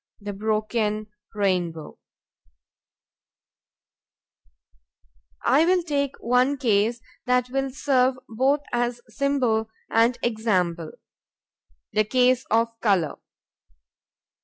[0.19, 1.05] THE BROKEN
[1.35, 1.99] RAINBOW
[5.45, 10.93] I will take one case that will serve both as symbol and example:
[11.93, 13.19] the case of color.